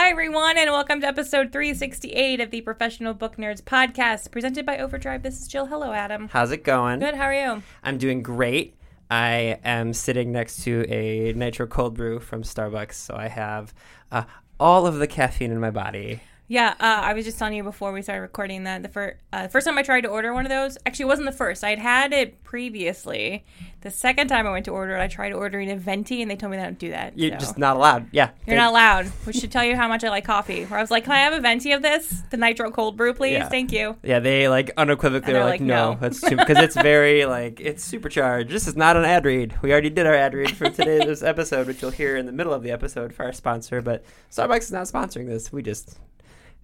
[0.00, 4.78] Hi, everyone, and welcome to episode 368 of the Professional Book Nerds podcast, presented by
[4.78, 5.24] Overdrive.
[5.24, 5.66] This is Jill.
[5.66, 6.28] Hello, Adam.
[6.28, 7.00] How's it going?
[7.00, 7.16] Good.
[7.16, 7.62] How are you?
[7.82, 8.76] I'm doing great.
[9.10, 13.74] I am sitting next to a nitro cold brew from Starbucks, so I have
[14.12, 14.22] uh,
[14.60, 16.22] all of the caffeine in my body.
[16.50, 19.48] Yeah, uh, I was just telling you before we started recording that the fir- uh,
[19.48, 21.62] first time I tried to order one of those, actually, it wasn't the first.
[21.62, 23.44] I'd had it previously.
[23.82, 26.36] The second time I went to order it, I tried ordering a venti, and they
[26.36, 27.18] told me they don't do that.
[27.18, 27.38] You're so.
[27.38, 28.08] just not allowed.
[28.12, 28.30] Yeah.
[28.46, 30.64] You're not allowed, which should tell you how much I like coffee.
[30.64, 32.22] Where I was like, "Can I have a venti of this?
[32.30, 33.32] The nitro cold brew, please?
[33.32, 33.48] Yeah.
[33.50, 35.98] Thank you." Yeah, they like unequivocally are like, like, no, no.
[36.00, 38.50] that's too because it's very like it's supercharged.
[38.50, 39.54] This is not an ad read.
[39.60, 42.54] We already did our ad read for today's episode, which you'll hear in the middle
[42.54, 43.82] of the episode for our sponsor.
[43.82, 44.02] But
[44.32, 45.52] Starbucks is not sponsoring this.
[45.52, 45.98] We just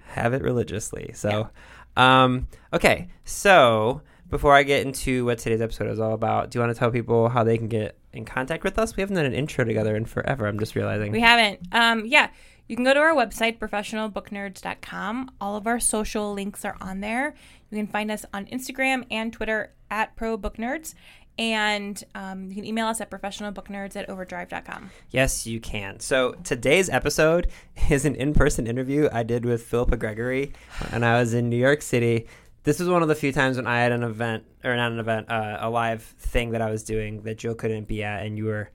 [0.06, 1.10] have it religiously.
[1.14, 1.48] So,
[1.96, 3.08] um, okay.
[3.24, 6.78] So before I get into what today's episode is all about, do you want to
[6.78, 8.96] tell people how they can get in contact with us?
[8.96, 10.46] We haven't done an intro together in forever.
[10.46, 11.12] I'm just realizing.
[11.12, 11.60] We haven't.
[11.72, 12.30] Um, yeah,
[12.66, 15.30] you can go to our website, professionalbooknerds.com.
[15.40, 17.34] All of our social links are on there.
[17.70, 20.94] You can find us on Instagram and Twitter at ProBookNerds.
[21.38, 24.90] And um, you can email us at professionalbooknerds at overdrive.com.
[25.10, 25.98] Yes, you can.
[26.00, 27.48] So today's episode
[27.90, 30.52] is an in-person interview I did with Philippa Gregory,
[30.92, 32.28] and I was in New York City.
[32.62, 34.98] This was one of the few times when I had an event, or not an
[35.00, 38.38] event, uh, a live thing that I was doing that Jill couldn't be at, and
[38.38, 38.70] you were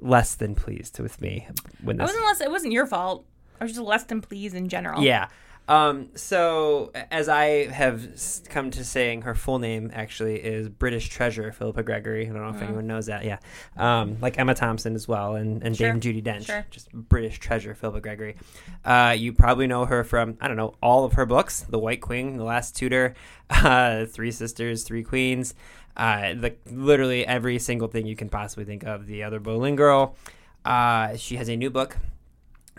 [0.00, 1.46] less than pleased with me
[1.82, 3.24] when I wasn't less, it wasn't your fault.
[3.60, 5.02] I was just less than pleased in general.
[5.02, 5.28] Yeah.
[5.66, 8.06] Um, so as I have
[8.50, 12.28] come to saying her full name actually is British Treasure Philippa Gregory.
[12.28, 13.24] I don't know if anyone knows that.
[13.24, 13.38] Yeah.
[13.76, 15.90] Um, like Emma Thompson as well and, and Sure.
[15.92, 16.46] Dame Judi Dench.
[16.46, 16.66] Sure.
[16.70, 18.36] Just British Treasure Philippa Gregory.
[18.84, 22.02] Uh, you probably know her from, I don't know, all of her books, The White
[22.02, 23.14] Queen, The Last Tudor,
[23.50, 25.54] uh, Three Sisters, Three Queens,
[25.96, 29.06] uh, the, literally every single thing you can possibly think of.
[29.06, 30.16] The Other Boleyn Girl.
[30.64, 31.96] Uh, she has a new book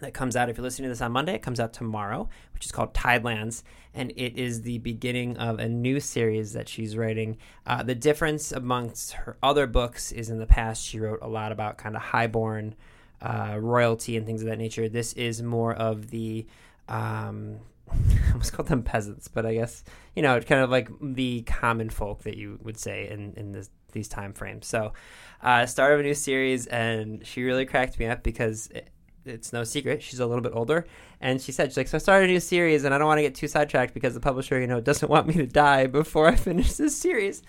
[0.02, 1.36] that comes out if you're listening to this on Monday.
[1.36, 3.64] It comes out tomorrow, which is called Tidelands,
[3.94, 7.38] and it is the beginning of a new series that she's writing.
[7.66, 11.52] Uh, the difference amongst her other books is in the past she wrote a lot
[11.52, 12.76] about kind of highborn
[13.22, 14.90] uh, royalty and things of that nature.
[14.90, 16.46] This is more of the
[16.90, 17.60] um,
[17.92, 19.84] I almost called them peasants, but I guess
[20.16, 23.70] you know, kind of like the common folk that you would say in in this,
[23.92, 24.66] these time frames.
[24.66, 24.94] So,
[25.42, 28.90] uh, start of a new series, and she really cracked me up because it,
[29.26, 30.86] it's no secret she's a little bit older,
[31.22, 33.18] and she said she's like, so I started a new series, and I don't want
[33.18, 36.28] to get too sidetracked because the publisher, you know, doesn't want me to die before
[36.28, 37.42] I finish this series.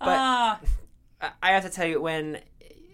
[0.00, 0.60] But Ah,
[1.42, 2.40] I- have to tell you when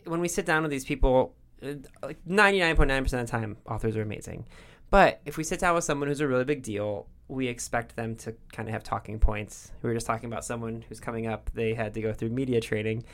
[0.05, 3.27] when we sit down with these people, uh, like ninety nine point nine percent of
[3.27, 4.47] the time, authors are amazing.
[4.91, 8.17] But if we sit down with someone who's a really big deal, we expect them
[8.17, 9.71] to kind of have talking points.
[9.83, 11.49] We were just talking about someone who's coming up.
[11.55, 13.05] They had to go through media training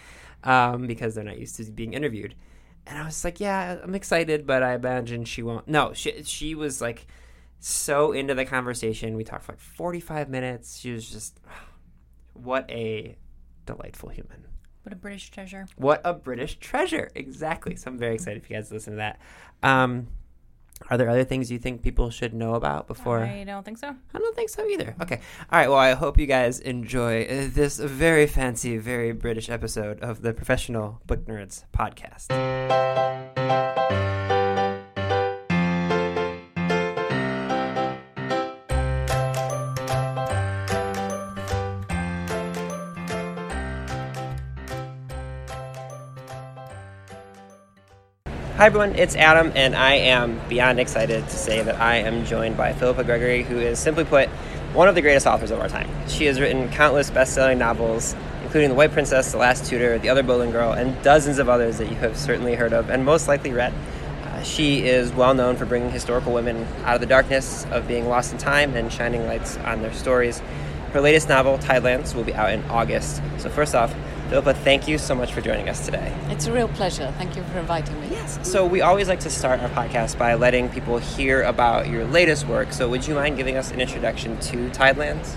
[0.45, 2.35] um, because they're not used to being interviewed.
[2.87, 5.67] And I was like, yeah, I'm excited, but I imagine she won't.
[5.67, 7.07] No, she she was like
[7.59, 9.17] so into the conversation.
[9.17, 10.79] We talked for like 45 minutes.
[10.79, 11.41] She was just
[12.35, 13.17] what a
[13.65, 14.47] delightful human.
[14.85, 15.67] what a British treasure.
[15.77, 17.11] What a British treasure.
[17.15, 17.75] Exactly.
[17.77, 19.19] So I'm very excited if you guys listen to that.
[19.63, 20.07] Um,
[20.91, 23.25] are there other things you think people should know about before?
[23.25, 23.89] I don't think so.
[23.89, 24.95] I don't think so either.
[25.03, 25.21] Okay.
[25.51, 25.69] All right.
[25.69, 30.33] Well, I hope you guys enjoy uh, this very fancy, very British episode of the
[30.33, 32.27] Professional Book Nerds podcast.
[48.57, 48.95] Hi, everyone.
[48.95, 53.05] It's Adam, and I am beyond excited to say that I am joined by Philippa
[53.05, 54.31] Gregory, who is, simply put,
[54.73, 55.91] one of the greatest authors of our time.
[56.09, 60.09] She has written countless best selling novels, including The White Princess, The Last Tudor, The
[60.09, 63.29] Other Boleyn Girl, and dozens of others that you have certainly heard of and most
[63.29, 63.75] likely read.
[64.25, 68.09] Uh, she is well known for bringing historical women out of the darkness of being
[68.09, 70.41] lost in time and shining lights on their stories.
[70.95, 73.21] Her latest novel, Tidelands, will be out in August.
[73.37, 73.95] So, first off,
[74.29, 76.13] Philippa, thank you so much for joining us today.
[76.31, 77.13] It's a real pleasure.
[77.17, 78.09] Thank you for inviting me.
[78.11, 78.39] Yes.
[78.43, 82.47] So we always like to start our podcast by letting people hear about your latest
[82.49, 82.73] work.
[82.73, 85.35] So would you mind giving us an introduction to Tidelands?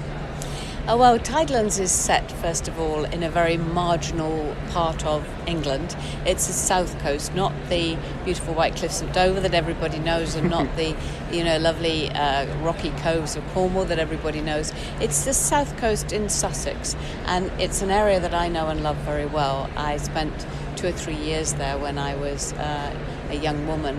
[0.89, 5.95] Uh, well, Tidelands is set, first of all, in a very marginal part of England.
[6.25, 7.95] It's the south coast, not the
[8.25, 10.97] beautiful white cliffs of Dover that everybody knows, and not the,
[11.31, 14.73] you know, lovely uh, rocky coves of Cornwall that everybody knows.
[14.99, 16.95] It's the south coast in Sussex,
[17.25, 19.69] and it's an area that I know and love very well.
[19.75, 22.99] I spent two or three years there when I was uh,
[23.29, 23.95] a young woman,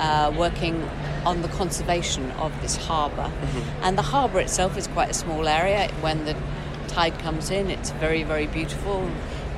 [0.00, 0.90] uh, working
[1.24, 3.84] on the conservation of this harbor Mm-hmm.
[3.84, 5.88] And the harbour itself is quite a small area.
[6.00, 6.36] When the
[6.88, 9.08] tide comes in, it's very, very beautiful.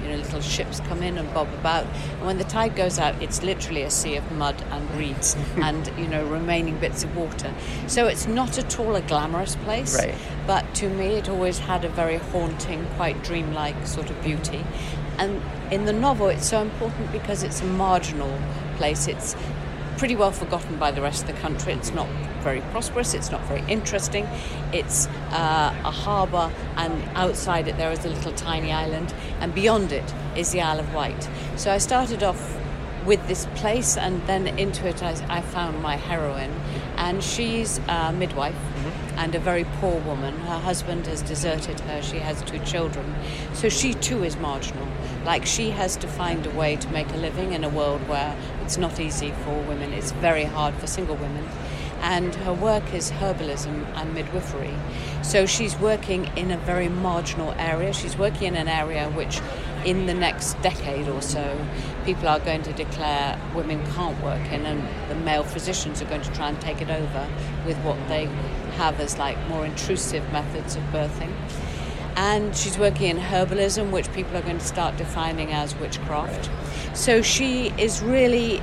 [0.02, 1.86] You know, little ships come in and bob about.
[2.18, 5.90] And when the tide goes out, it's literally a sea of mud and reeds and,
[5.98, 7.52] you know, remaining bits of water.
[7.86, 9.96] So it's not at all a glamorous place.
[9.96, 10.14] Right.
[10.46, 14.64] But to me, it always had a very haunting, quite dreamlike sort of beauty.
[15.18, 18.38] And in the novel, it's so important because it's a marginal
[18.76, 19.06] place.
[19.06, 19.36] It's
[19.98, 21.72] pretty well forgotten by the rest of the country.
[21.72, 22.08] It's not
[22.42, 24.26] very prosperous, it's not very interesting.
[24.72, 29.92] It's uh, a harbour, and outside it there is a little tiny island, and beyond
[29.92, 31.28] it is the Isle of Wight.
[31.56, 32.58] So I started off
[33.06, 36.52] with this place, and then into it I, I found my heroine,
[36.96, 38.56] and she's a midwife
[39.16, 40.34] and a very poor woman.
[40.40, 43.14] Her husband has deserted her, she has two children,
[43.52, 44.88] so she too is marginal.
[45.24, 48.36] Like she has to find a way to make a living in a world where
[48.62, 51.48] it's not easy for women, it's very hard for single women.
[52.00, 54.74] And her work is herbalism and midwifery.
[55.22, 57.94] So she's working in a very marginal area.
[57.94, 59.40] She's working in an area which,
[59.86, 61.66] in the next decade or so,
[62.04, 66.20] people are going to declare women can't work in, and the male physicians are going
[66.20, 67.26] to try and take it over
[67.64, 68.28] with what they
[68.74, 71.32] have as like more intrusive methods of birthing
[72.16, 76.48] and she's working in herbalism, which people are going to start defining as witchcraft.
[76.96, 78.62] So she is really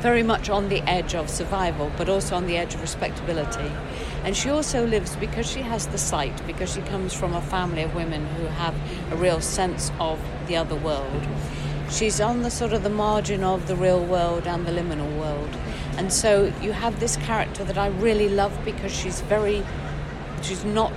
[0.00, 3.70] very much on the edge of survival, but also on the edge of respectability.
[4.24, 7.82] And she also lives because she has the sight, because she comes from a family
[7.82, 8.74] of women who have
[9.12, 11.26] a real sense of the other world.
[11.90, 15.54] She's on the sort of the margin of the real world and the liminal world.
[15.96, 19.62] And so you have this character that I really love because she's very,
[20.42, 20.92] she's not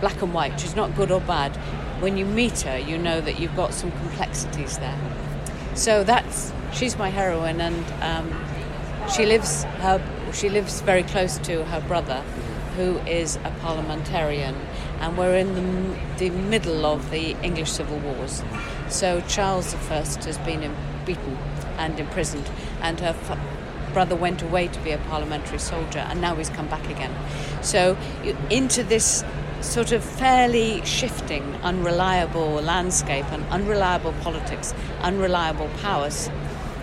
[0.00, 1.56] black and white, she's not good or bad.
[2.02, 4.98] When you meet her, you know that you've got some complexities there.
[5.74, 10.02] So that's she's my heroine, and um, she lives her
[10.32, 12.22] she lives very close to her brother,
[12.76, 14.54] who is a parliamentarian,
[15.00, 18.42] and we're in the, the middle of the English civil wars.
[18.88, 21.38] So Charles I has been in, beaten
[21.78, 22.50] and imprisoned,
[22.80, 23.12] and her
[23.96, 27.14] brother went away to be a parliamentary soldier, and now he's come back again.
[27.62, 27.96] So
[28.50, 29.24] into this
[29.62, 36.28] sort of fairly shifting, unreliable landscape and unreliable politics, unreliable powers.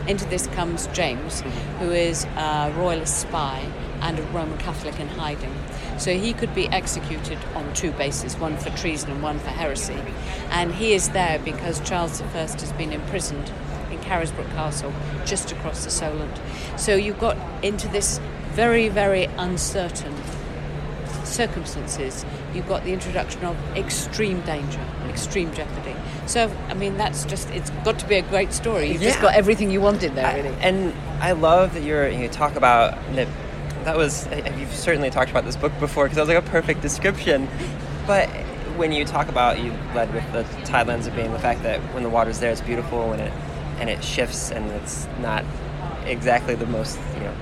[0.08, 1.86] Into this comes James, mm-hmm.
[1.86, 3.64] who is a royalist spy
[4.02, 5.54] and a Roman Catholic in hiding.
[6.00, 10.02] So he could be executed on two bases, one for treason and one for heresy.
[10.50, 13.52] And he is there because Charles I has been imprisoned
[14.14, 14.94] Carisbrooke Castle,
[15.26, 16.40] just across the Solent.
[16.78, 18.20] So you got into this
[18.52, 20.14] very, very uncertain
[21.24, 22.24] circumstances,
[22.54, 24.80] you've got the introduction of extreme danger,
[25.10, 25.96] extreme jeopardy.
[26.28, 28.92] So, I mean, that's just, it's got to be a great story.
[28.92, 30.56] You've just got everything you wanted there, I- really.
[30.62, 33.28] and I love that you're you talk about that.
[33.86, 34.28] That was
[34.58, 37.50] you've certainly talked about this book before because that was like a perfect description.
[38.08, 38.30] But
[38.78, 42.04] when you talk about you led with the tidelands of being the fact that when
[42.04, 43.34] the water's there, it's beautiful when it
[43.84, 45.44] and it shifts and it's not
[46.06, 47.36] exactly the most you know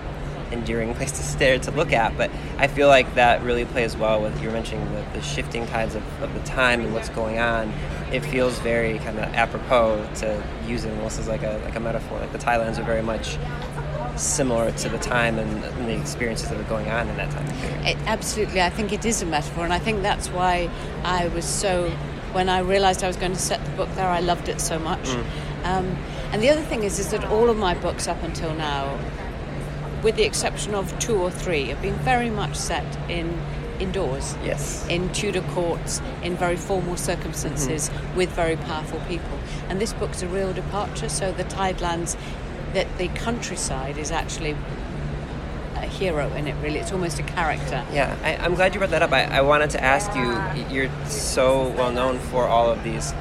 [0.51, 2.17] endearing place to stare to look at.
[2.17, 5.67] But I feel like that really plays well with you were mentioning the, the shifting
[5.67, 7.71] tides of, of the time and what's going on.
[8.11, 11.79] It feels very kind of apropos to use it almost as like a like a
[11.79, 12.19] metaphor.
[12.19, 13.37] Like the Tidelands are very much
[14.17, 17.47] similar to the time and, and the experiences that are going on in that time
[17.59, 17.85] period.
[17.85, 20.71] It, absolutely, I think it is a metaphor, and I think that's why
[21.03, 21.91] I was so.
[22.33, 24.79] When I realised I was going to set the book there, I loved it so
[24.79, 25.05] much.
[25.65, 25.97] Um,
[26.31, 28.97] and the other thing is, is that all of my books up until now,
[30.03, 33.39] with the exception of two or three, have been very much set in
[33.79, 34.35] indoors.
[34.43, 34.85] Yes.
[34.87, 38.17] In Tudor courts, in very formal circumstances, mm-hmm.
[38.17, 39.39] with very powerful people.
[39.69, 41.09] And this book's a real departure.
[41.09, 42.15] So the Tidelands,
[42.73, 44.55] that the countryside is actually
[45.75, 46.55] a hero in it.
[46.61, 47.85] Really, it's almost a character.
[47.91, 49.11] Yeah, I, I'm glad you brought that up.
[49.11, 50.73] I, I wanted to ask you.
[50.73, 53.13] You're so well known for all of these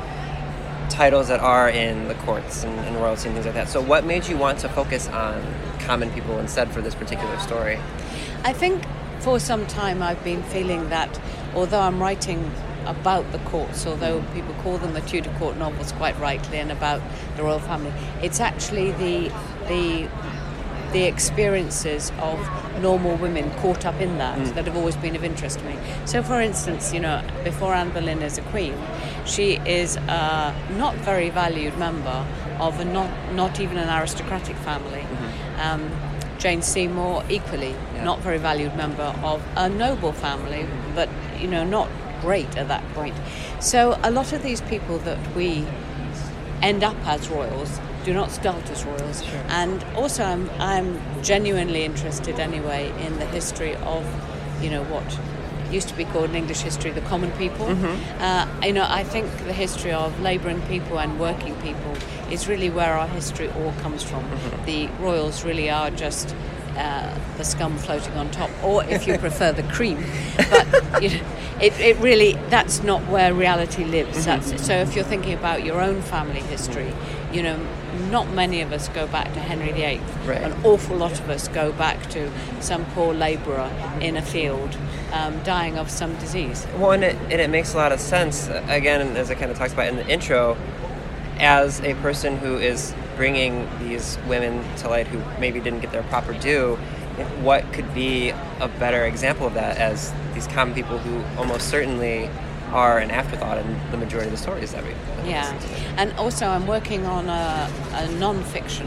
[0.90, 3.68] titles that are in the courts and, and royalty and things like that.
[3.68, 5.42] So, what made you want to focus on
[5.80, 7.78] common people instead for this particular story?
[8.44, 8.84] I think
[9.20, 11.20] for some time I've been feeling that
[11.54, 12.50] although I'm writing
[12.86, 17.02] about the courts, although people call them the Tudor court novels quite rightly and about
[17.36, 17.92] the royal family,
[18.22, 19.32] it's actually the
[19.68, 20.08] the
[20.92, 22.38] the experiences of
[22.80, 24.54] normal women caught up in that mm.
[24.54, 25.76] that have always been of interest to me.
[26.04, 28.74] So, for instance, you know, before Anne Boleyn is a queen,
[29.24, 32.26] she is a not very valued member
[32.58, 35.00] of a not not even an aristocratic family.
[35.00, 35.60] Mm-hmm.
[35.60, 35.90] Um,
[36.38, 40.94] Jane Seymour, equally not very valued member of a noble family, mm-hmm.
[40.94, 41.88] but you know not
[42.20, 43.14] great at that point.
[43.60, 45.66] So a lot of these people that we
[46.62, 49.22] end up as royals do not start as royals.
[49.48, 54.04] And also, I'm, I'm genuinely interested anyway in the history of,
[54.62, 55.18] you know, what
[55.70, 57.66] used to be called in English history the common people.
[58.18, 61.94] Uh, you know, I think the history of labouring people and working people
[62.30, 64.24] is really where our history all comes from.
[64.66, 66.34] The royals really are just.
[66.76, 69.98] Uh, the scum floating on top, or if you prefer, the cream.
[70.36, 71.20] But you know,
[71.60, 74.24] it, it really that's not where reality lives.
[74.24, 76.92] That's, so if you're thinking about your own family history,
[77.32, 77.58] you know,
[78.10, 80.00] not many of us go back to Henry VIII.
[80.26, 80.42] Right.
[80.42, 82.30] An awful lot of us go back to
[82.60, 83.70] some poor labourer
[84.00, 84.76] in a field
[85.12, 86.66] um, dying of some disease.
[86.76, 88.48] Well, and it, and it makes a lot of sense.
[88.48, 90.56] Again, as I kind of talked about in the intro,
[91.38, 96.02] as a person who is bringing these women to light who maybe didn't get their
[96.04, 96.76] proper due,
[97.42, 98.30] what could be
[98.60, 102.30] a better example of that as these common people who almost certainly
[102.72, 105.60] are an afterthought in the majority of the stories that we that Yeah,
[105.96, 108.86] and also I'm working on a, a non-fiction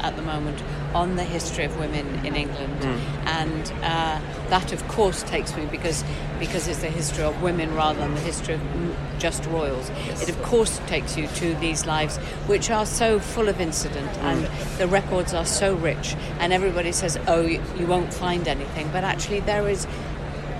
[0.00, 0.62] at the moment
[0.94, 2.82] on the history of women in England,
[3.26, 6.04] and uh, that of course takes me because
[6.38, 9.90] because it's the history of women rather than the history of mm, just royals.
[10.22, 12.16] It of course takes you to these lives
[12.46, 17.18] which are so full of incident and the records are so rich, and everybody says,
[17.26, 19.86] oh, you, you won't find anything, but actually there is,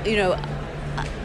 [0.04, 0.36] you know,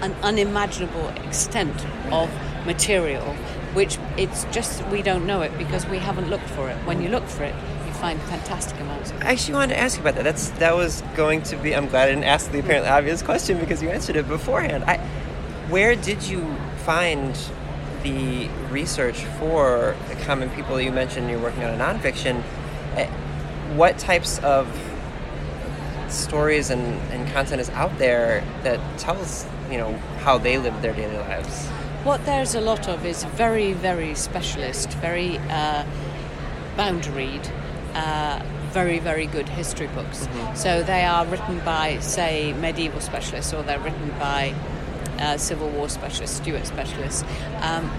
[0.01, 1.75] an unimaginable extent
[2.11, 2.29] of
[2.65, 3.33] material
[3.73, 7.09] which it's just we don't know it because we haven't looked for it when you
[7.09, 10.23] look for it you find fantastic amounts I actually wanted to ask you about that.
[10.23, 11.75] That's that was going to be.
[11.75, 14.83] I'm glad I didn't ask the apparently obvious question because you answered it beforehand.
[14.85, 14.97] I,
[15.69, 17.37] where did you find
[18.03, 21.29] the research for the common people you mentioned?
[21.29, 22.43] You're working on a nonfiction.
[22.95, 23.07] Eh,
[23.75, 24.67] What types of
[26.09, 30.93] stories and, and content is out there that tells you know how they live their
[30.93, 31.67] daily lives?
[32.03, 35.85] what there's a lot of is very very specialist very uh,
[36.77, 37.45] boundaried
[37.93, 43.63] uh, very very good history books so they are written by say medieval specialists or
[43.63, 44.53] they're written by
[45.19, 47.23] uh, Civil War specialists, Stuart specialists,
[47.61, 47.91] um,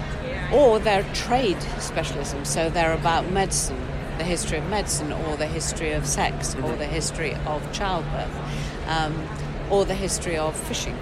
[0.52, 2.46] or they're trade specialisms.
[2.46, 3.80] So they're about medicine,
[4.18, 8.34] the history of medicine, or the history of sex, or the history of childbirth,
[8.88, 9.14] um,
[9.74, 10.96] or the history of fishing.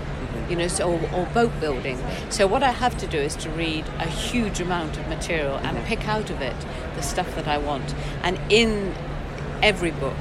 [0.48, 1.98] You know, so, or, boat building.
[2.30, 5.76] So what I have to do is to read a huge amount of material and
[5.84, 6.56] pick out of it
[6.96, 7.94] the stuff that I want.
[8.22, 8.94] And in
[9.62, 10.16] every book,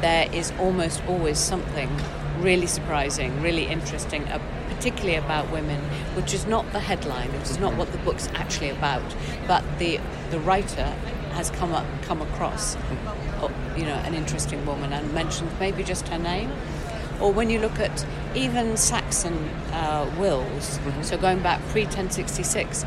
[0.00, 1.90] there is almost always something
[2.38, 5.80] really surprising, really interesting, uh, particularly about women,
[6.14, 9.14] which is not the headline, which is not what the book's actually about,
[9.48, 10.94] but the the writer
[11.32, 16.08] has come up, come across, uh, you know, an interesting woman and mentioned maybe just
[16.08, 16.50] her name.
[17.20, 19.34] Or when you look at even Saxon
[19.72, 22.84] uh, wills, so going back pre 1066,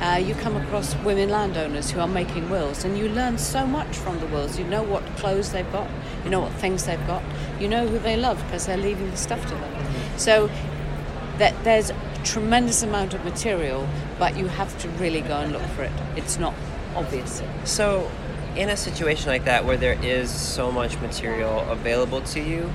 [0.00, 3.96] uh, you come across women landowners who are making wills, and you learn so much
[3.96, 4.58] from the wills.
[4.58, 5.88] You know what clothes they've got,
[6.24, 7.22] you know what things they've got,
[7.60, 9.84] you know who they love because they're leaving the stuff to them.
[10.16, 10.50] So
[11.38, 13.88] that there's a tremendous amount of material,
[14.18, 15.92] but you have to really go and look for it.
[16.16, 16.54] It's not
[16.94, 17.42] obvious.
[17.64, 18.10] So,
[18.56, 22.72] in a situation like that where there is so much material available to you,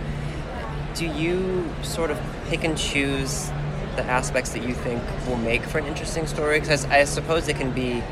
[0.99, 3.47] do you sort of pick and choose
[3.95, 6.59] the aspects that you think will make for an interesting story?
[6.59, 8.03] Because I suppose it can be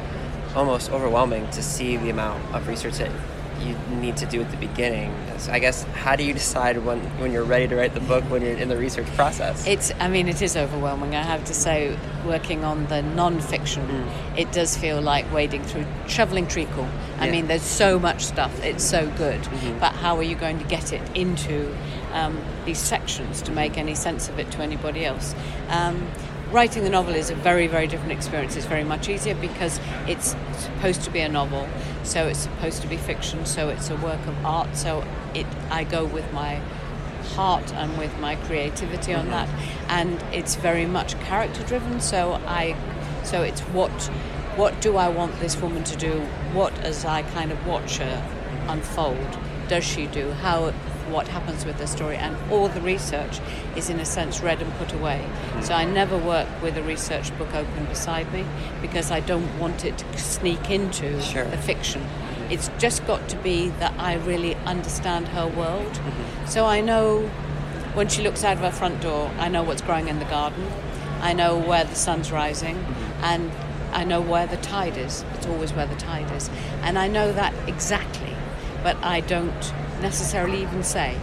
[0.56, 3.12] almost overwhelming to see the amount of research that
[3.60, 5.14] you need to do at the beginning.
[5.38, 8.24] So I guess how do you decide when when you're ready to write the book
[8.26, 9.68] when you're in the research process?
[9.68, 11.14] It's, I mean, it is overwhelming.
[11.16, 14.38] I have to say, working on the non-fiction, mm.
[14.38, 16.88] it does feel like wading through shoveling treacle.
[17.20, 17.32] I Yeah.
[17.32, 18.64] mean, there's so much stuff.
[18.64, 19.80] It's so good, mm-hmm.
[19.80, 21.76] but how are you going to get it into
[22.14, 25.36] um, these sections to make any sense of it to anybody else?
[25.70, 26.08] Um,
[26.52, 28.56] writing the novel is a very, very different experience.
[28.56, 31.68] It's very much easier because it's supposed to be a novel,
[32.04, 34.76] so it's supposed to be fiction, so it's a work of art.
[34.76, 36.62] So it, I go with my
[37.28, 39.50] heart and with my creativity on that
[39.90, 42.76] and it's very much character driven so i
[43.24, 43.92] so it's what
[44.56, 46.22] what do i want this woman to do
[46.54, 49.38] what as i kind of watch her unfold
[49.68, 50.74] does she do how
[51.10, 53.40] what happens with the story and all the research
[53.76, 55.26] is in a sense read and put away
[55.62, 58.46] so i never work with a research book open beside me
[58.82, 61.46] because i don't want it to sneak into Sure.
[61.46, 62.02] the fiction
[62.50, 65.92] It's just got to be that I really understand her world.
[65.94, 66.48] Mm-hmm.
[66.48, 67.28] So I know
[67.94, 70.66] when she looks out of her front door, I know what's growing in the garden.
[71.20, 73.24] I know where the sun's rising, mm-hmm.
[73.24, 73.52] and
[73.92, 75.26] I know where the tide is.
[75.34, 76.50] It's always where the tide is.
[76.84, 78.34] And I know that exactly,
[78.82, 81.18] but I don't necessarily even say.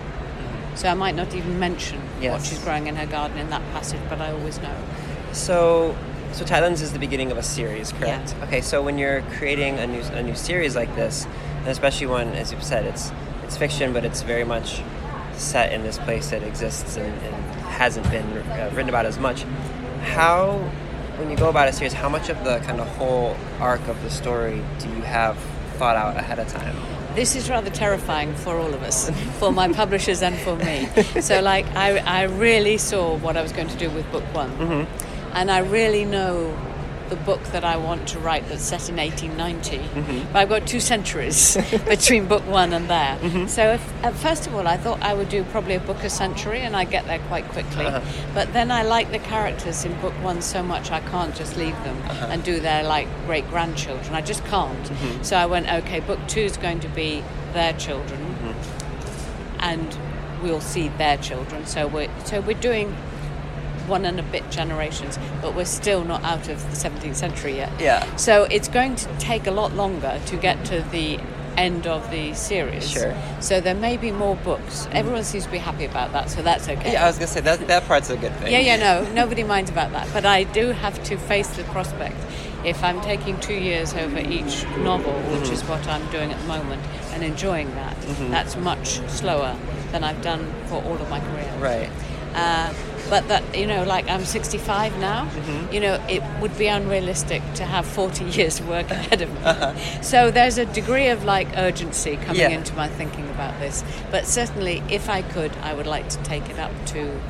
[0.75, 2.00] So I might not even mention
[2.33, 4.76] what she's growing in her garden in that passage, but I always know.
[5.33, 5.97] So,
[6.33, 8.35] so Tidelands is the beginning of a series, correct?
[8.45, 11.26] Okay, so when you're creating a new a new series like this,
[11.59, 13.12] and especially one, as you've said, it's
[13.45, 14.83] it's fiction, but it's very much
[15.37, 17.35] set in this place that exists and, and
[17.66, 19.45] hasn't been uh, written about as much.
[20.02, 20.59] How,
[21.19, 24.00] when you go about a series, how much of the kind of whole arc of
[24.02, 25.37] the story do you have
[25.76, 26.76] thought out ahead of time?
[27.14, 30.88] This is rather terrifying for all of us, for my publishers and for me.
[31.21, 34.50] So, like, I, I really saw what I was going to do with book one.
[34.50, 35.37] Mm-hmm.
[35.37, 36.56] And I really know
[37.14, 39.78] the book that I want to write that's set in 1890.
[39.78, 40.33] Mm-hmm.
[40.33, 41.56] But I've got two centuries
[41.88, 43.18] between book one and there.
[43.18, 43.47] Mm-hmm.
[43.47, 46.11] So, if, uh, first of all, I thought I would do probably a book a
[46.11, 47.87] century and I'd get there quite quickly.
[47.87, 48.00] Uh-huh.
[48.35, 51.76] But then I like the characters in book one so much I can't just leave
[51.85, 52.26] them uh-huh.
[52.30, 54.14] and do their like great grandchildren.
[54.14, 54.87] I just can't.
[54.88, 55.23] Mm-hmm.
[55.23, 58.21] So I went, okay, book two is going to be their children
[59.61, 59.97] and
[60.42, 61.66] we'll see their children.
[61.66, 62.94] So we're so we're doing
[63.88, 67.73] one and a bit generations, but we're still not out of the 17th century yet.
[67.81, 68.17] Yeah.
[68.17, 71.19] So it's going to take a lot longer to get to the
[71.57, 72.91] end of the series.
[72.91, 73.14] Sure.
[73.41, 74.88] So there may be more books.
[74.93, 76.93] Everyone seems to be happy about that, so that's okay.
[76.93, 78.53] Yeah, I was gonna say that that part's a good thing.
[78.53, 80.09] Yeah, yeah, no, nobody minds about that.
[80.12, 82.17] But I do have to face the prospect.
[82.64, 86.47] If I'm taking two years over each novel, which is what I'm doing at the
[86.47, 87.97] moment, and enjoying that,
[88.31, 89.57] that's much slower
[89.93, 91.55] than I've done for all of my career.
[91.59, 91.91] Right.
[92.35, 92.73] Uh,
[93.11, 95.73] but that, you know, like I'm 65 now, mm-hmm.
[95.73, 98.94] you know, it would be unrealistic to have 40 years of work uh-huh.
[98.94, 99.40] ahead of me.
[99.44, 100.02] Uh-huh.
[100.02, 102.49] So there's a degree of like urgency coming Yeah.
[102.49, 103.84] into my thinking about this.
[104.11, 107.20] But certainly, if I could, I would like to take it up to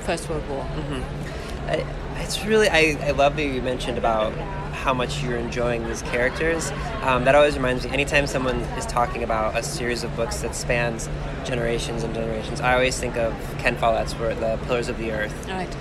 [0.00, 0.64] First World War.
[0.64, 1.70] Mm-hmm.
[1.70, 1.86] I,
[2.22, 4.32] it's really I, I love that you mentioned about
[4.72, 6.70] how much you're enjoying these characters.
[7.02, 7.90] Um, that always reminds me.
[7.90, 11.08] Anytime someone is talking about a series of books that spans
[11.44, 15.48] generations and generations, I always think of Ken Follett's work, The Pillars of the Earth,
[15.48, 15.74] right.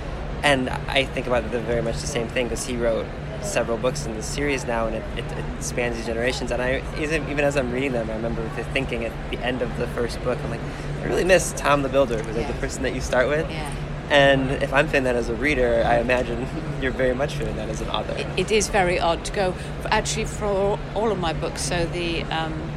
[0.43, 3.05] and I think about the very much the same thing because he wrote
[3.41, 6.51] several books in this series now, and it, it, it spans these generations.
[6.51, 9.61] And I even even as I'm reading them, I remember the thinking at the end
[9.61, 10.61] of the first book, I'm like,
[11.01, 13.49] I really miss Tom the Builder, who's like the person that you start with.
[13.49, 13.73] Yeah.
[14.11, 16.45] And if I'm feeling that as a reader, I imagine
[16.81, 18.13] you're very much feeling that as an author.
[18.17, 21.61] It, it is very odd to go actually for all of my books.
[21.61, 22.71] So the um,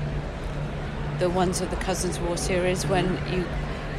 [1.18, 3.44] the ones of the Cousins War series, when you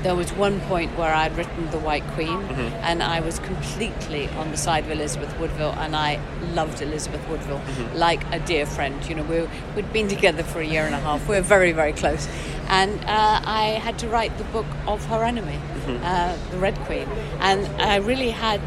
[0.05, 2.39] there was one point where I'd written the White Queen,
[2.83, 6.19] and I was completely on the side of Elizabeth Woodville, and I
[6.53, 7.61] loved Elizabeth Woodville
[7.95, 9.03] like a dear friend.
[9.09, 11.27] You know, we we'd been together for a year and a half.
[11.27, 12.29] We're very very close,
[12.69, 17.07] and uh, I had to write the book of her enemy, uh, the Red Queen,
[17.39, 18.61] and I really had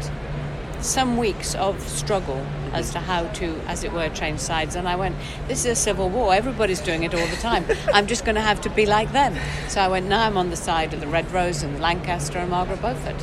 [0.81, 4.75] some weeks of struggle as to how to, as it were, change sides.
[4.75, 5.15] And I went,
[5.47, 6.33] this is a civil war.
[6.33, 7.65] Everybody's doing it all the time.
[7.93, 9.35] I'm just going to have to be like them.
[9.67, 12.49] So I went, now I'm on the side of the Red Rose and Lancaster and
[12.49, 13.15] Margaret Beaufort.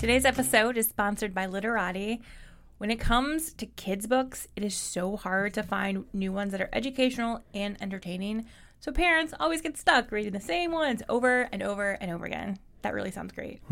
[0.00, 2.20] Today's episode is sponsored by Literati.
[2.78, 6.60] When it comes to kids' books, it is so hard to find new ones that
[6.60, 8.44] are educational and entertaining.
[8.80, 12.58] So parents always get stuck reading the same ones over and over and over again.
[12.82, 13.62] That really sounds great.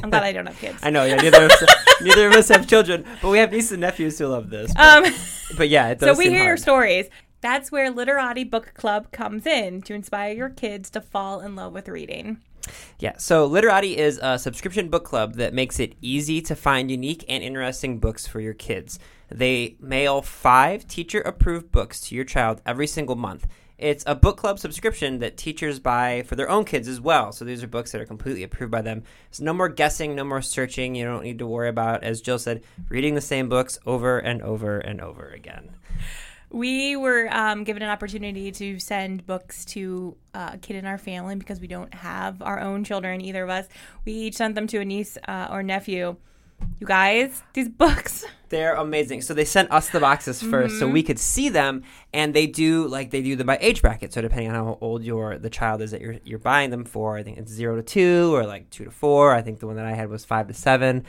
[0.00, 0.78] I'm glad I don't have kids.
[0.84, 1.64] I know, yeah, neither of us,
[2.00, 4.72] neither of us have children, but we have nieces and nephews who love this.
[4.72, 5.14] But, Um,
[5.58, 7.06] but yeah, it so we hear your stories.
[7.40, 11.72] That's where Literati Book Club comes in to inspire your kids to fall in love
[11.74, 12.40] with reading.
[12.98, 17.24] Yeah, so Literati is a subscription book club that makes it easy to find unique
[17.28, 18.98] and interesting books for your kids.
[19.30, 23.46] They mail five teacher approved books to your child every single month.
[23.76, 27.32] It's a book club subscription that teachers buy for their own kids as well.
[27.32, 29.02] So these are books that are completely approved by them.
[29.32, 30.94] So no more guessing, no more searching.
[30.94, 34.40] You don't need to worry about, as Jill said, reading the same books over and
[34.42, 35.74] over and over again.
[36.54, 40.98] We were um, given an opportunity to send books to uh, a kid in our
[40.98, 43.66] family because we don't have our own children, either of us.
[44.04, 46.14] We each sent them to a niece uh, or nephew.
[46.78, 49.22] You guys, these books, They're amazing.
[49.22, 52.86] So they sent us the boxes 1st so we could see them, and they do
[52.86, 54.12] like they do them by age bracket.
[54.12, 57.16] So depending on how old your the child is that you're you're buying them for,
[57.16, 59.34] I think it's zero to two or like two to four.
[59.34, 61.04] I think the one that I had was five to seven,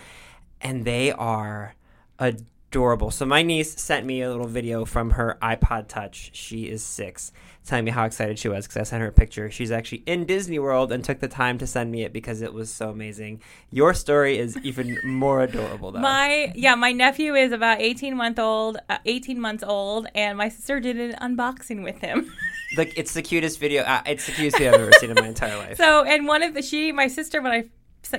[0.59, 1.75] and they are
[2.17, 2.49] adorable.
[2.75, 6.31] So my niece sent me a little video from her iPod Touch.
[6.33, 7.31] She is six,
[7.65, 9.49] telling me how excited she was because I sent her a picture.
[9.49, 12.53] She's actually in Disney World and took the time to send me it because it
[12.53, 13.41] was so amazing.
[13.71, 16.01] Your story is even more adorable, though.
[16.01, 20.49] My yeah, my nephew is about eighteen month old, uh, eighteen months old, and my
[20.49, 22.29] sister did an unboxing with him.
[22.75, 23.83] Like it's the cutest video.
[23.83, 25.77] Uh, it's the cutest video I've ever seen in my entire life.
[25.77, 27.65] So, and one of the she, my sister, when I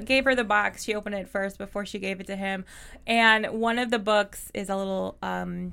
[0.05, 2.65] gave her the box, she opened it first before she gave it to him,
[3.07, 5.73] and one of the books is a little um,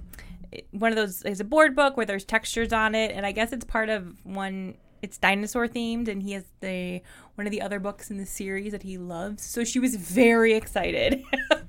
[0.72, 3.52] one of those is a board book where there's textures on it, and I guess
[3.52, 4.76] it's part of one.
[5.02, 7.02] It's dinosaur themed, and he has the
[7.36, 9.44] one of the other books in the series that he loves.
[9.44, 11.24] So she was very excited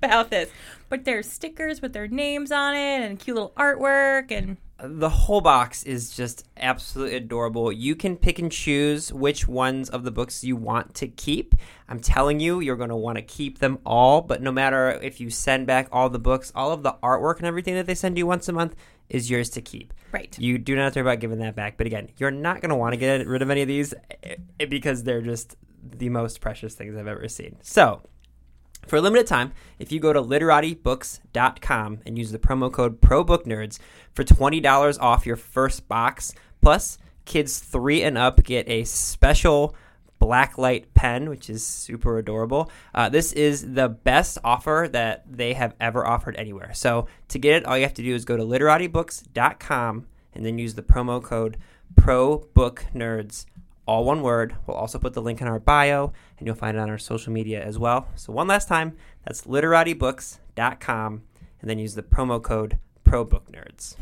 [0.04, 0.50] about this.
[0.88, 5.40] But there's stickers with their names on it and cute little artwork, and the whole
[5.40, 7.72] box is just absolutely adorable.
[7.72, 11.54] You can pick and choose which ones of the books you want to keep.
[11.88, 15.20] I'm telling you, you're going to want to keep them all, but no matter if
[15.20, 18.18] you send back all the books, all of the artwork and everything that they send
[18.18, 18.74] you once a month
[19.08, 19.92] is yours to keep.
[20.12, 20.36] Right.
[20.38, 21.76] You do not have to worry about giving that back.
[21.76, 24.36] But again, you're not going to want to get rid of any of these eh,
[24.60, 27.56] eh, because they're just the most precious things I've ever seen.
[27.62, 28.02] So,
[28.86, 33.78] for a limited time, if you go to literatibooks.com and use the promo code ProBookNerds
[34.12, 39.74] for $20 off your first box, plus kids 3 and up get a special
[40.20, 42.70] blacklight pen, which is super adorable.
[42.94, 46.72] Uh, this is the best offer that they have ever offered anywhere.
[46.74, 50.58] So to get it, all you have to do is go to literatibooks.com and then
[50.58, 51.56] use the promo code
[51.94, 53.46] ProBookNerds
[53.86, 54.56] all one word.
[54.66, 57.32] We'll also put the link in our bio, and you'll find it on our social
[57.32, 58.08] media as well.
[58.14, 61.22] So one last time, that's literatibooks.com,
[61.60, 63.96] and then use the promo code ProBookNerds.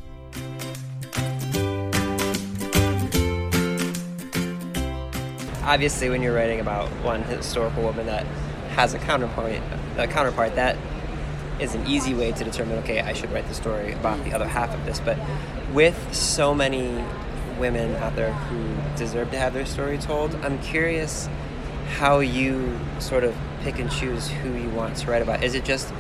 [5.65, 8.27] obviously when you're writing about one historical woman that
[8.75, 9.63] has a counterpoint
[9.97, 10.77] a counterpart that
[11.61, 14.47] is an easy way to determine okay i should write the story about the other
[14.47, 15.17] half of this but
[15.73, 17.03] with so many
[17.63, 20.35] women out there who deserve to have their story told.
[20.45, 21.29] I'm curious
[21.97, 25.45] how you sort of pick and choose who you want to write about.
[25.45, 25.95] Is it just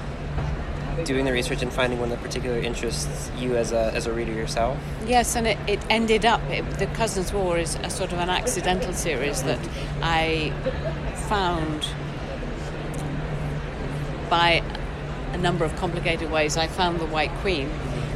[1.04, 4.32] doing the research and finding one that particularly interests you as a, as a reader
[4.32, 4.76] yourself?
[5.06, 8.28] Yes, and it, it ended up, it, The Cousins' War is a sort of an
[8.28, 9.60] accidental series that
[10.02, 10.50] I
[11.28, 11.86] found
[14.28, 14.64] by
[15.32, 16.56] a number of complicated ways.
[16.56, 17.70] I found the White Queen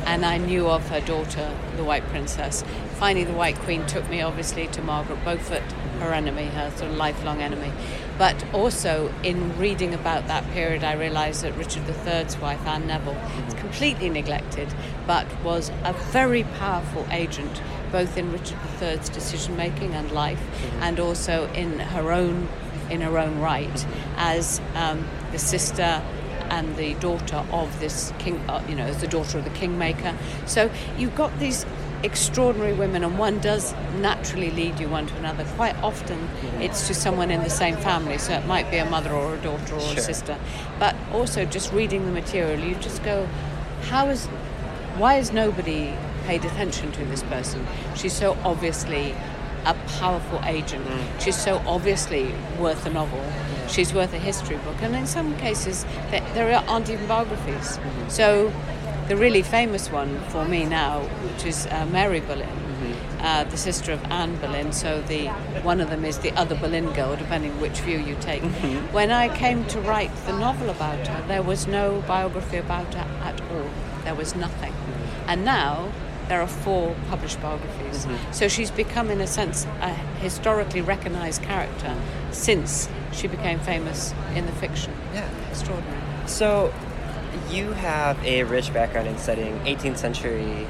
[0.06, 2.64] and I knew of her daughter, the White Princess.
[2.94, 5.62] Finally, the White Queen took me obviously to Margaret Beaufort,
[5.98, 7.72] her enemy, her sort of lifelong enemy.
[8.16, 13.12] But also in reading about that period, I realised that Richard III's wife, Anne Neville,
[13.12, 13.58] is mm-hmm.
[13.58, 14.72] completely neglected,
[15.06, 17.60] but was a very powerful agent
[17.92, 20.82] both in Richard III's decision making and life, mm-hmm.
[20.82, 22.48] and also in her own
[22.90, 24.14] in her own right mm-hmm.
[24.16, 26.02] as um, the sister
[26.50, 30.16] and the daughter of this king, uh, you know, as the daughter of the kingmaker.
[30.46, 31.66] So you've got these
[32.02, 35.44] extraordinary women, and one does naturally lead you one to another.
[35.56, 36.28] Quite often,
[36.60, 39.38] it's to someone in the same family, so it might be a mother or a
[39.38, 39.98] daughter or Sure.
[39.98, 40.38] a sister.
[40.78, 43.26] But also, just reading the material, you just go,
[43.88, 44.26] how is,
[44.98, 45.94] why is nobody
[46.26, 47.66] paid attention to this person?
[47.96, 49.14] She's so obviously
[49.64, 50.86] a powerful agent.
[51.18, 53.20] She's so obviously worth a novel.
[53.68, 57.78] She's worth a history book, and in some cases, there, aren't even biographies.
[57.78, 58.08] Mm-hmm.
[58.08, 58.52] So,
[59.08, 63.24] the really famous one for me now, which is uh, Mary Boleyn, mm-hmm.
[63.24, 64.72] uh, the sister of Anne Boleyn.
[64.72, 65.28] So the
[65.62, 68.42] one of them is the other Boleyn girl, depending which view you take.
[68.42, 68.92] Mm-hmm.
[68.92, 73.08] When I came to write the novel about her, there was no biography about her
[73.22, 73.70] at all.
[74.02, 74.74] There was nothing,
[75.28, 75.92] and now
[76.28, 78.06] there are four published biographies.
[78.32, 81.94] So she's become, in a sense, a historically recognised character
[82.32, 84.92] since she became famous in the fiction.
[85.12, 85.28] Yeah.
[85.50, 86.00] Extraordinary.
[86.26, 86.72] So,
[87.50, 90.66] you have a rich background in studying 18th century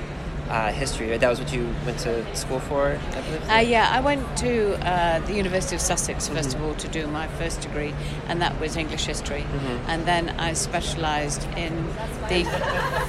[0.49, 1.11] uh, history.
[1.11, 1.21] Right?
[1.21, 3.51] That was what you went to school for, I believe.
[3.51, 7.07] Uh, yeah, I went to uh, the University of Sussex first of all to do
[7.09, 7.95] my first degree,
[8.29, 9.45] and that was English history.
[9.89, 11.87] And then I specialised in
[12.29, 12.45] the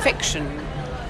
[0.02, 0.60] fiction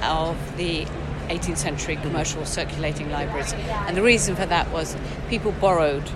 [0.03, 0.85] of the
[1.29, 3.53] 18th century commercial circulating libraries.
[3.53, 4.95] And the reason for that was
[5.29, 6.09] people borrowed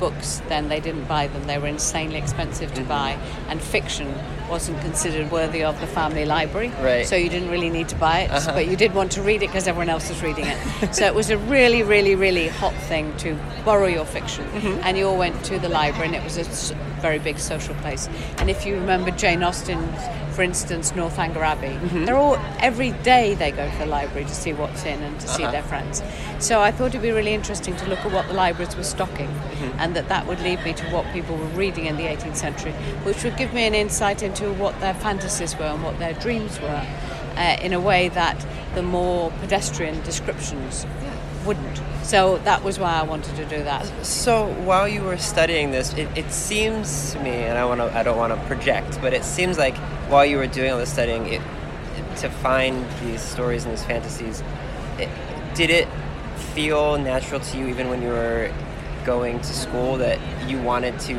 [0.00, 2.88] books then, they didn't buy them, they were insanely expensive to mm-hmm.
[2.88, 3.10] buy,
[3.48, 4.12] and fiction
[4.50, 6.68] wasn't considered worthy of the family library.
[6.80, 7.06] Right.
[7.06, 8.52] So you didn't really need to buy it, uh-huh.
[8.52, 10.58] but you did want to read it because everyone else was reading it.
[10.94, 14.44] so it was a really, really, really hot thing to borrow your fiction.
[14.46, 14.80] Mm-hmm.
[14.82, 18.08] And you all went to the library, and it was a very big social place.
[18.38, 19.80] And if you remember Jane Austen,
[20.32, 22.04] for instance, Northanger Abbey, mm-hmm.
[22.04, 25.28] they're all every day they go to the library to see what's in and to
[25.28, 25.52] see uh-huh.
[25.52, 26.02] their friends.
[26.38, 29.28] So I thought it'd be really interesting to look at what the libraries were stocking,
[29.28, 29.78] mm-hmm.
[29.80, 32.72] and that that would lead me to what people were reading in the 18th century,
[33.04, 36.60] which would give me an insight into what their fantasies were and what their dreams
[36.60, 36.86] were.
[37.36, 40.86] uh, in a way that the more pedestrian descriptions
[41.44, 41.80] wouldn't.
[42.02, 43.86] So that was why I wanted to do that.
[44.04, 47.96] So while you were studying this, it, it seems to me, and I want to,
[47.96, 49.76] I don't want to project, but it seems like
[50.08, 51.40] while you were doing all this studying, it,
[52.18, 54.42] to find these stories and these fantasies,
[54.98, 55.08] it,
[55.54, 55.88] did it
[56.54, 58.52] feel natural to you even when you were
[59.04, 61.14] going to school that you wanted to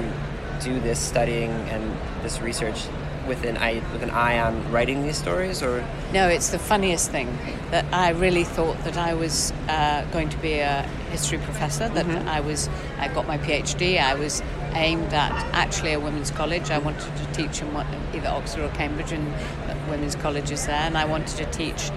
[0.61, 2.85] do this studying and this research
[3.31, 7.11] with an eye with an eye on writing these stories, or No, it's the funniest
[7.11, 7.29] thing
[7.69, 11.87] that I really thought that I was uh, going to be a history professor.
[11.87, 14.01] That I was, I got my PhD.
[14.01, 16.71] I was aimed at actually a women's college.
[16.71, 20.83] I wanted to teach in what, either Oxford or Cambridge, and uh, women's colleges there.
[20.87, 21.89] And I wanted to teach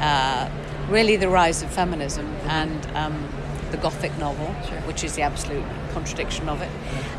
[0.00, 0.50] uh,
[0.90, 2.26] really the rise of feminism
[2.60, 3.16] and um,
[3.70, 4.48] the Gothic novel,
[4.84, 6.70] which is the absolute contradiction of it.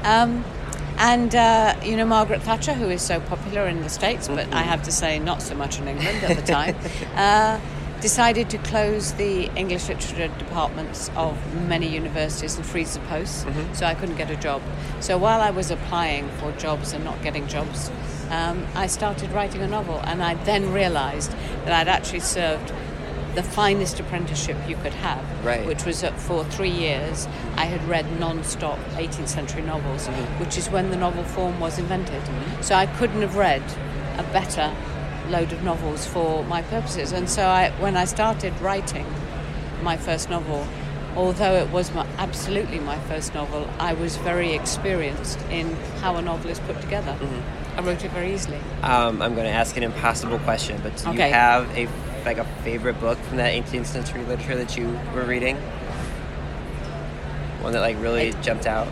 [0.06, 0.46] Um,
[0.98, 4.62] and uh, you know Margaret Thatcher, who is so popular in the States, but I
[4.62, 6.76] have to say not so much in England at the time,
[7.16, 7.60] uh,
[8.02, 13.86] decided to close the English literature departments of many universities and freeze the posts, so
[13.86, 14.62] I couldn't get a job.
[15.00, 17.90] So while I was applying for jobs and not getting jobs,
[18.30, 21.32] um, I started writing a novel, and I then realised
[21.66, 22.74] that I'd actually served
[23.36, 25.66] the finest apprenticeship you could have, Right.
[25.66, 30.40] which was that for three years I had read non-stop 18th century novels, mm-hmm.
[30.44, 32.22] which is when the novel form was invented.
[32.22, 32.62] Mm-hmm.
[32.62, 33.64] So I couldn't have read
[34.18, 34.72] a better
[35.30, 37.12] load of novels for my purposes.
[37.12, 39.06] And so I, when I started writing
[39.82, 40.68] my first novel,
[41.16, 46.22] although it was my, absolutely my first novel, I was very experienced in how a
[46.22, 47.14] novel is put together.
[47.20, 47.80] Mm-hmm.
[47.80, 48.60] I wrote it very easily.
[48.84, 51.28] um, I'm going to ask an impossible question, but do Okay.
[51.30, 51.88] you have a
[52.26, 55.58] like a favorite book from that 18th century literature that you were reading?
[57.62, 58.88] One that like really jumped out.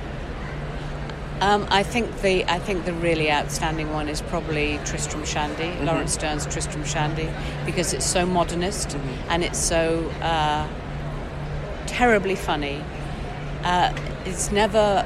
[1.41, 6.13] Um, I think the I think the really outstanding one is probably Tristram Shandy, Laurence
[6.13, 7.29] Sterne's Tristram Shandy,
[7.65, 8.95] because it's so modernist
[9.27, 10.67] and it's so uh,
[11.87, 12.83] terribly funny.
[13.63, 13.91] Uh,
[14.25, 15.03] it's never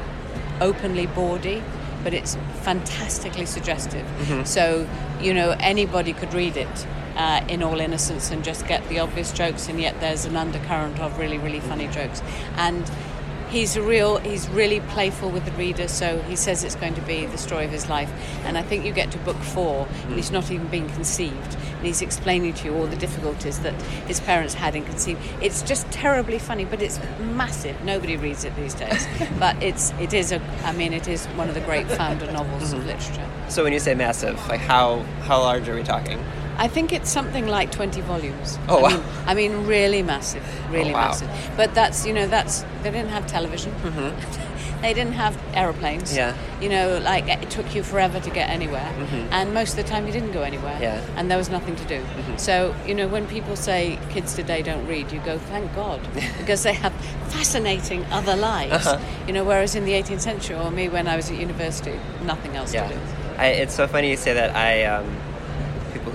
[0.60, 1.64] openly bawdy,
[2.04, 4.06] but it's fantastically suggestive.
[4.46, 4.90] So
[5.22, 6.88] you know anybody could read it.
[7.16, 11.00] Uh, in all innocence, and just get the obvious jokes, and yet there's an undercurrent
[11.00, 12.22] of really, really funny jokes.
[12.58, 12.92] And
[13.50, 17.26] he's real he's really playful with the reader so he says it's going to be
[17.28, 18.12] the story of his life.
[18.44, 21.56] And i think you get to book four and he's not even being conceived.
[21.78, 25.24] And he's explaining to you all the difficulties that his parents had in conceiving.
[25.42, 27.82] It's just terribly funny but it's massive.
[27.84, 29.08] Nobody reads it these days.
[29.40, 32.74] But it's it is a i mean it is one of the great founder novels
[32.74, 33.30] of literature.
[33.48, 36.20] So when you say massive, like how how large are we talking?
[36.58, 38.58] I think it's something like 20 volumes.
[38.70, 38.90] Oh, I wow.
[38.90, 41.08] Mean, I mean, really massive, really Oh, wow.
[41.08, 41.30] massive.
[41.58, 43.74] But that's, you know, that's, they didn't have television.
[44.82, 46.10] they didn't have aeroplanes.
[46.10, 46.18] Mm-hmm.
[46.18, 46.32] Yeah.
[46.32, 46.64] Mm-hmm.
[46.64, 48.90] You know, like it took you forever to get anywhere.
[49.32, 50.78] And most of the time you didn't go anywhere.
[50.82, 51.00] Yeah.
[51.02, 51.18] Mm-hmm.
[51.18, 52.02] And there was nothing to do.
[52.38, 56.00] So, you know, when people say kids today don't read, you go, thank God.
[56.40, 56.94] because they have
[57.30, 58.86] fascinating other lives.
[58.88, 59.00] Uh-huh.
[59.28, 62.56] You know, whereas in the 18th century, or me when I was at university, nothing
[62.56, 63.00] else Yeah, to do.
[63.38, 64.56] I, it's so funny you say that.
[64.56, 65.06] I um,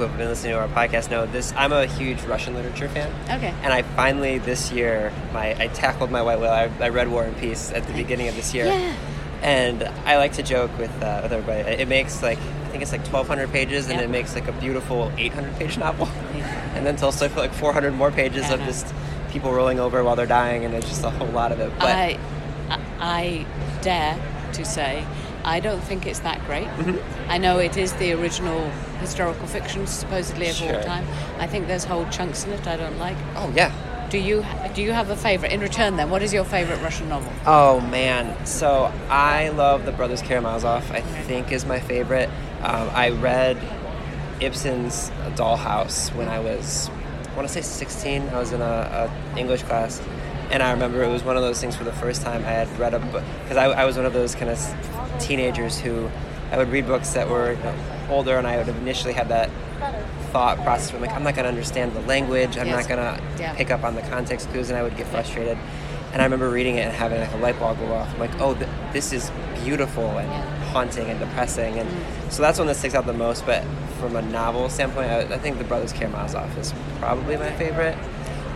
[0.01, 1.53] who have been listening to our podcast know this.
[1.57, 3.13] I'm a huge Russian literature fan.
[3.39, 3.55] Okay.
[3.63, 6.51] And I finally this year, my I tackled my white whale.
[6.53, 8.65] I, I read War and Peace at the beginning of this year.
[8.65, 8.97] Yeah.
[9.43, 11.69] And I like to joke with uh, with everybody.
[11.83, 14.05] It makes like I think it's like 1,200 pages, and Yeah.
[14.05, 16.09] it makes like a beautiful 800 page novel.
[16.75, 18.87] And then Tolstoy put like 400 more pages Yeah, of just
[19.31, 21.71] people rolling over while they're dying, and it's just a whole lot of it.
[21.79, 22.19] But I
[23.01, 23.47] I
[23.83, 24.17] dare
[24.55, 25.05] to say,
[25.44, 26.66] I don't think it's that great.
[26.68, 27.31] Mm-hmm.
[27.31, 28.68] I know it is the original
[29.00, 30.76] historical fiction, supposedly of Sure.
[30.76, 31.07] all time.
[31.38, 33.16] I think there's whole chunks in it I don't like.
[33.37, 33.72] oh yeah,
[34.11, 35.53] Do you do you have a favorite?
[35.53, 37.33] In return, then, what is your favorite Russian novel?
[37.46, 40.90] Oh man, so I love the Brothers Karamazov.
[40.90, 42.29] I think is my favorite.
[42.62, 43.57] Um, I read
[44.40, 46.90] Ibsen's Dollhouse when I was,
[47.33, 48.29] I want to say 16.
[48.29, 50.00] I was in a, a English class,
[50.50, 52.79] and I remember it was one of those things for the first time I had
[52.79, 54.59] read a book because I, I was one of those kind of
[55.20, 56.11] teenagers who
[56.52, 57.74] I would read books that were you know,
[58.11, 59.50] older, and I would have initially had that
[60.33, 62.56] thought process where I'm like, I'm not going to understand the language.
[62.56, 62.88] I'm Yes.
[62.88, 63.54] not going to Yeah.
[63.54, 65.56] pick up on the context clues, and I would get frustrated.
[66.12, 68.12] And I remember reading it and having like a light bulb go off.
[68.14, 69.30] I'm like, oh, th- this is
[69.62, 70.28] beautiful and
[70.70, 71.88] haunting and depressing, and
[72.33, 73.46] so that's one that sticks out the most.
[73.46, 73.62] But
[74.00, 77.96] from a novel standpoint, I, I think The Brothers Karamazov is probably my favorite.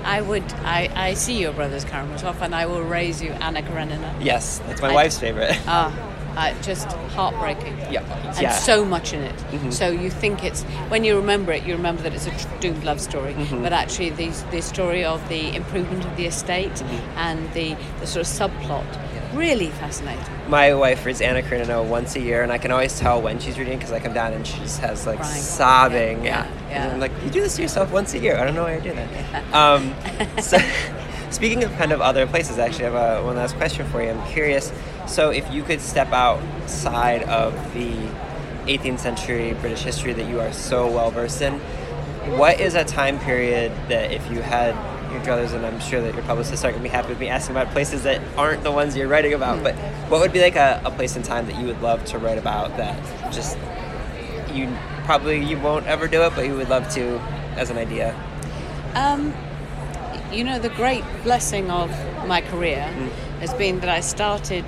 [0.05, 0.43] I would.
[0.65, 4.15] I, I see your brothers Karamazov, and I will raise you Anna Karenina.
[4.21, 5.57] Yes, that's my I- wife's favorite.
[5.67, 5.93] Ah,
[6.37, 7.77] uh, just heartbreaking.
[7.91, 8.03] Yeah.
[8.03, 8.51] And Yeah.
[8.51, 8.65] Mm-hmm.
[8.65, 9.73] so much in it.
[9.73, 13.01] So you think it's when you remember it, you remember that it's a doomed love
[13.01, 13.35] story.
[13.35, 13.63] Mm-hmm.
[13.63, 17.19] But actually, the the story of the improvement of the estate Mm-hmm.
[17.19, 18.87] and the the sort of subplot
[19.35, 20.23] really fascinating.
[20.49, 23.59] My wife reads Anna Karenina once a year, and I can always tell when she's
[23.59, 25.43] reading because I come down and she just has like Crying.
[25.43, 26.25] sobbing.
[26.25, 28.37] Yeah, yeah, And I'm like, you do this to yourself once a year.
[28.39, 29.09] I don't know why you do that.
[29.53, 29.93] Um,
[30.41, 30.57] so,
[31.31, 34.11] speaking of kind of other places, actually, I have a, one last question for you.
[34.11, 34.71] I'm curious.
[35.07, 37.93] So, if you could step outside of the
[38.67, 41.61] 18th century British history that you are so well versed in,
[42.39, 44.75] what is a time period that if you had
[45.13, 47.29] your druthers, and I'm sure that your publicists aren't going to be happy with me
[47.29, 49.75] asking about places that aren't the ones you're writing about, but
[50.11, 52.39] what would be like a, a place in time that you would love to write
[52.39, 52.99] about that
[53.33, 53.57] just
[54.53, 57.19] you probably you won't ever do it, but you would love to
[57.57, 58.15] as an idea?
[58.95, 59.35] Um,
[60.33, 61.91] you know, the great blessing of
[62.27, 62.83] my career
[63.41, 64.65] has been that I started.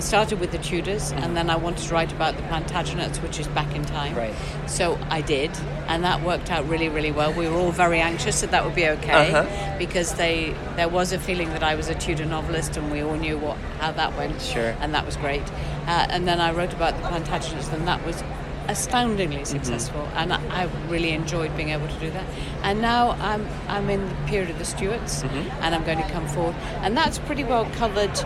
[0.00, 3.38] I started with the Tudors, and then I wanted to write about the Plantagenets, which
[3.38, 4.16] is back in time.
[4.16, 4.34] Right.
[4.64, 5.50] So I did,
[5.88, 7.34] and that worked out really, really well.
[7.34, 9.76] We were all very anxious that that would be okay, Uh-huh.
[9.78, 13.16] because they there was a feeling that I was a Tudor novelist, and we all
[13.16, 14.40] knew what how that went.
[14.40, 14.74] Sure.
[14.80, 15.42] And that was great.
[15.86, 18.24] Uh, and then I wrote about the Plantagenets, and that was
[18.68, 22.24] astoundingly successful, and I, I really enjoyed being able to do that.
[22.62, 25.24] And now I'm I'm in the period of the Stuarts,
[25.60, 28.16] and I'm going to come forward, and that's pretty well covered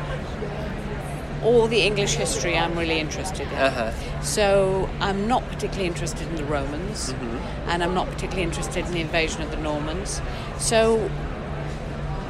[1.44, 3.58] all the English history I'm really interested in.
[3.58, 4.20] Uh-huh.
[4.22, 7.14] So I'm not particularly interested in the Romans,
[7.66, 10.20] and I'm not particularly interested in the invasion of the Normans.
[10.58, 11.10] So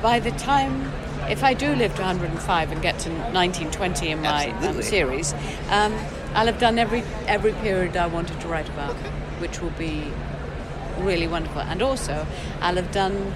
[0.02, 0.92] by the time,
[1.30, 5.32] if I do live to 105 and get to 1920 in my um, series,
[5.70, 5.94] um,
[6.34, 8.96] I'll have done every every period I wanted to write about,
[9.40, 10.10] which will be
[10.98, 11.62] really wonderful.
[11.62, 12.26] And also,
[12.60, 13.32] I'll have done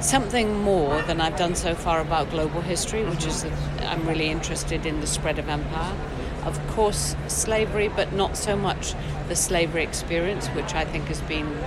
[0.00, 4.28] something more than I've done so far about global history, which is that I'm really
[4.28, 5.96] interested in the spread of empire.
[6.44, 8.94] Of course, slavery, but not so much
[9.28, 11.58] the slavery experience, which I think has been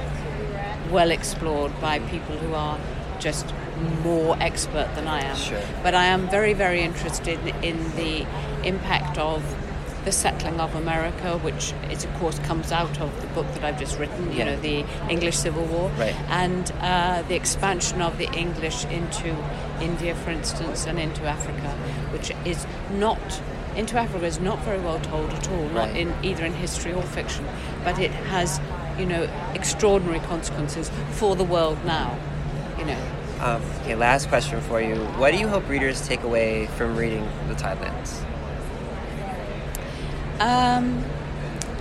[0.90, 2.80] well explored by people who are
[3.20, 3.54] just
[4.04, 5.36] more expert than I am.
[5.36, 5.62] Sure.
[5.84, 8.26] But I am very, very interested in the
[8.64, 9.44] impact of
[10.06, 13.80] the settling of America, which is, of course comes out of the book that I've
[13.80, 14.46] just written, you Yeah.
[14.46, 16.16] know, the English Civil War, Right.
[16.30, 19.36] and uh, the expansion of the English into
[19.82, 21.70] India, for instance, and into Africa,
[22.12, 22.66] which is
[22.98, 23.20] not
[23.76, 25.98] into Africa is not very well told at all, not Right.
[25.98, 27.46] in either in history or fiction,
[27.84, 28.60] but it has,
[28.98, 32.18] you know, extraordinary consequences for the world now,
[32.78, 32.98] you know.
[33.42, 34.96] Um, okay, last question for you.
[35.18, 38.20] What do you hope readers take away from reading The Tidelands?
[40.40, 41.04] Um,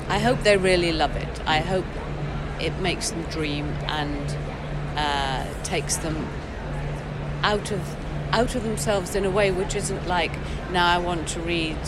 [0.09, 1.41] I hope they really love it.
[1.47, 1.87] I hope
[2.61, 4.37] it makes them dream and
[4.97, 6.27] uh, takes them
[7.43, 7.81] out of
[8.33, 10.33] out of themselves in a way which isn't like
[10.71, 11.79] now I want to read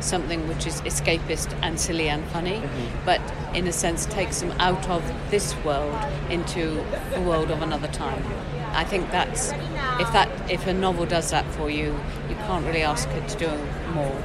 [0.00, 2.62] something which is escapist and silly and funny,
[3.04, 3.20] but
[3.54, 5.98] in a sense takes them out of this world
[6.30, 8.24] into the world of another time.
[8.72, 9.52] I think that's
[10.00, 13.38] if that if a novel does that for you, you can't really ask it to
[13.38, 13.48] do
[13.92, 14.22] more.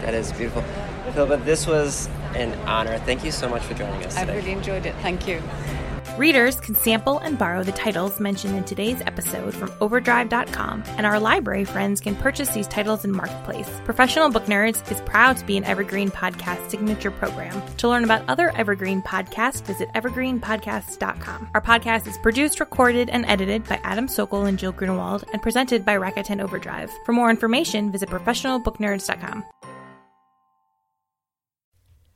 [0.00, 0.64] That is beautiful.
[1.14, 2.98] Philippa, this was an honor.
[2.98, 4.32] Thank you so much for joining us Today.
[4.32, 4.94] I've really enjoyed it.
[4.96, 5.40] Thank you.
[6.18, 11.18] Readers can sample and borrow the titles mentioned in today's episode from Overdrive.com, and our
[11.18, 13.68] library friends can purchase these titles in Marketplace.
[13.84, 17.60] Professional Book Nerds is proud to be an Evergreen Podcast signature program.
[17.78, 21.50] To learn about other Evergreen podcasts, visit evergreenpodcasts.com.
[21.52, 25.84] Our podcast is produced, recorded, and edited by Adam Sockel and Jill Grunewald, and presented
[25.84, 26.92] by Rakuten Overdrive.
[27.04, 29.44] For more information, visit professionalbooknerds.com.